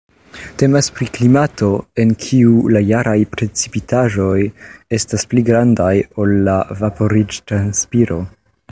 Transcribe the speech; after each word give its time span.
Temas 0.59 0.87
pri 0.99 1.07
klimato, 1.17 1.67
en 2.03 2.13
kiu 2.23 2.55
la 2.77 2.81
jaraj 2.87 3.15
precipitaĵoj 3.35 4.41
estas 4.99 5.29
pli 5.33 5.45
grandaj 5.51 5.93
ol 6.25 6.37
la 6.49 6.59
vaporiĝ-transpiro. 6.83 8.21